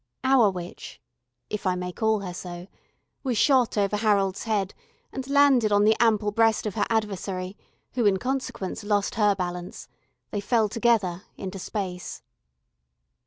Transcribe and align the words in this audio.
Our 0.23 0.49
witch 0.49 0.99
if 1.51 1.67
I 1.67 1.75
may 1.75 1.91
call 1.91 2.21
her 2.21 2.33
so 2.33 2.65
was 3.21 3.37
shot 3.37 3.77
over 3.77 3.97
Harold's 3.97 4.45
head, 4.45 4.73
and 5.13 5.29
landed 5.29 5.71
on 5.71 5.83
the 5.83 5.95
ample 5.99 6.31
breast 6.31 6.65
of 6.65 6.73
her 6.73 6.87
adversary, 6.89 7.55
who, 7.93 8.07
in 8.07 8.17
consequence, 8.17 8.83
lost 8.83 9.13
her 9.13 9.35
balance. 9.35 9.87
They 10.31 10.41
fell 10.41 10.69
together 10.69 11.25
into 11.37 11.59
space. 11.59 12.23